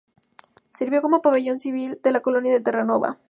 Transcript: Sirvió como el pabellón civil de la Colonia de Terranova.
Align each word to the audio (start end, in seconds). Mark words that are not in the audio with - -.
Sirvió 0.73 0.99
como 1.03 1.17
el 1.17 1.21
pabellón 1.21 1.59
civil 1.59 1.99
de 2.01 2.11
la 2.11 2.21
Colonia 2.21 2.51
de 2.51 2.59
Terranova. 2.61 3.19